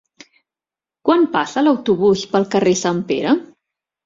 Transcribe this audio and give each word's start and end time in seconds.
Quan 1.09 1.27
passa 1.35 1.63
l'autobús 1.67 2.25
pel 2.33 2.49
carrer 2.57 2.75
Sant 2.81 3.05
Pere? 3.15 3.37